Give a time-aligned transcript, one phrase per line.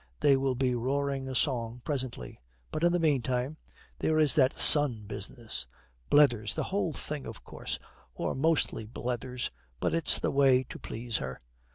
[0.21, 2.41] They will be roaring a song presently.
[2.71, 3.57] But in the meantime
[3.99, 5.67] there is that son business.
[6.09, 7.77] Blethers, the whole thing, of course
[8.15, 9.51] or mostly blethers.
[9.79, 11.39] But it's the way to please her.